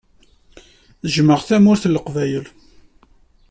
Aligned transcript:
Jjmeɣ 1.13 1.39
Tamurt 1.47 1.83
n 1.87 1.93
Leqbayel. 1.95 2.45